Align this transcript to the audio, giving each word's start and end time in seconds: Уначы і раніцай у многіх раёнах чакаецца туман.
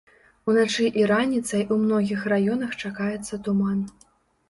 Уначы 0.51 0.85
і 1.01 1.05
раніцай 1.11 1.63
у 1.77 1.79
многіх 1.83 2.27
раёнах 2.35 2.71
чакаецца 2.83 3.43
туман. 3.49 3.89